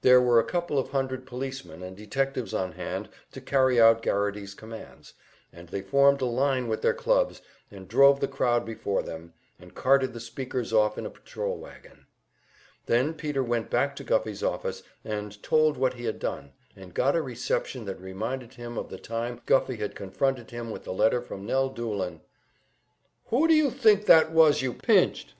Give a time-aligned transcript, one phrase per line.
[0.00, 4.52] There were a couple of hundred policemen and detectives on hand to carry out Garrity's
[4.52, 5.14] commands,
[5.52, 9.72] and they formed a line with their clubs, and drove the crowd before them, and
[9.72, 12.06] carted the speakers off in a patrol wagon.
[12.86, 17.14] Then Peter went back to Guffey's office, and told what he had done and got
[17.14, 21.20] a reception that reminded him of the time Guffey had confronted him with the letter
[21.22, 22.22] from Nell Doolin!
[23.26, 25.34] "Who do you think that was you pinched?"